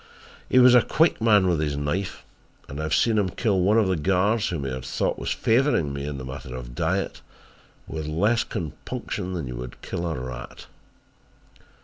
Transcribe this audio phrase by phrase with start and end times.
[0.49, 2.25] "He was a quick man with his knife
[2.67, 5.29] and I have seen him kill one of the guards whom he had thought was
[5.29, 7.21] favouring me in the matter of diet
[7.85, 10.65] with less compunction than you would kill a rat.